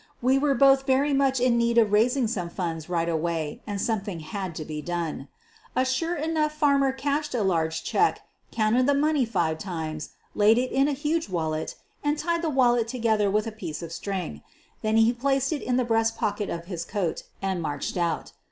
We 0.19 0.39
were 0.39 0.55
both 0.55 0.87
very 0.87 1.13
much 1.13 1.39
in 1.39 1.59
need 1.59 1.77
of 1.77 1.91
raising 1.91 2.25
some 2.27 2.49
funds 2.49 2.89
right 2.89 3.07
away, 3.07 3.61
and 3.67 3.79
something 3.79 4.21
had 4.21 4.55
to 4.55 4.65
be 4.65 4.81
done. 4.81 5.27
A 5.75 5.85
sure 5.85 6.15
enough 6.15 6.53
farmer 6.53 6.91
cashed 6.91 7.35
a 7.35 7.43
large 7.43 7.83
check, 7.83 8.21
counted 8.51 8.87
the 8.87 8.95
money 8.95 9.25
five 9.25 9.59
times, 9.59 10.09
laid 10.33 10.57
it 10.57 10.71
in 10.71 10.87
a 10.87 10.93
huge 10.93 11.29
wal 11.29 11.49
let, 11.49 11.75
and 12.03 12.17
tied 12.17 12.41
the 12.41 12.49
wallet 12.49 12.87
together 12.87 13.29
with 13.29 13.45
a 13.45 13.51
piece 13.51 13.83
of 13.83 13.93
string. 13.93 14.41
Then 14.81 14.97
he 14.97 15.13
placed 15.13 15.53
it 15.53 15.61
in 15.61 15.77
the 15.77 15.85
breast 15.85 16.17
pocket 16.17 16.49
of 16.49 16.65
his 16.65 16.83
coat 16.83 17.21
and 17.39 17.61
marched 17.61 17.95
out. 17.95 18.31